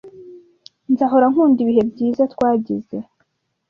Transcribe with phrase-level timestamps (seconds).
[0.91, 2.97] Nzahora nkunda ibihe byiza twagize.